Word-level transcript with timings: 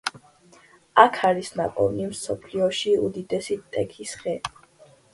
აქ 1.03 1.19
არის 1.29 1.51
ნაპოვნი 1.59 2.09
მსოფლიოში 2.15 2.97
უდიდესი 3.05 3.63
ტექის 3.79 4.21
ხე. 4.25 4.39